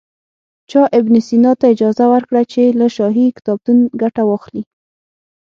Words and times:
چا 0.69 0.81
ابن 0.99 1.13
سینا 1.27 1.51
ته 1.59 1.65
اجازه 1.73 2.05
ورکړه 2.13 2.41
چې 2.51 2.61
له 2.79 2.87
شاهي 2.95 3.27
کتابتون 3.37 3.77
ګټه 4.01 4.23
واخلي. 4.25 4.63